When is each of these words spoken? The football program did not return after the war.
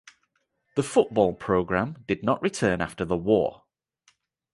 The 0.73 0.81
football 0.81 1.35
program 1.35 2.03
did 2.07 2.23
not 2.23 2.41
return 2.41 2.81
after 2.81 3.05
the 3.05 3.15
war. 3.15 3.65